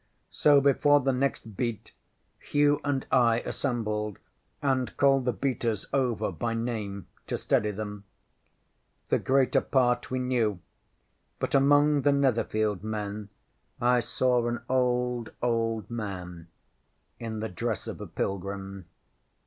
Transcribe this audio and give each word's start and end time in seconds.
So, 0.31 0.59
before 0.61 0.99
the 0.99 1.11
next 1.13 1.55
beat, 1.55 1.93
Hugh 2.39 2.81
and 2.83 3.05
I 3.11 3.41
assembled 3.41 4.17
and 4.59 4.97
called 4.97 5.25
the 5.25 5.31
beaters 5.31 5.85
over 5.93 6.31
by 6.31 6.55
name, 6.55 7.05
to 7.27 7.37
steady 7.37 7.69
them. 7.69 8.05
The 9.09 9.19
greater 9.19 9.61
part 9.61 10.09
we 10.09 10.17
knew, 10.17 10.57
but 11.37 11.53
among 11.53 12.01
the 12.01 12.11
Netherfield 12.13 12.83
men 12.83 13.29
I 13.79 13.99
saw 13.99 14.47
an 14.47 14.61
old, 14.67 15.33
old 15.39 15.87
man, 15.87 16.47
in 17.19 17.39
the 17.39 17.49
dress 17.49 17.85
of 17.85 18.01
a 18.01 18.07
pilgrim. 18.07 18.85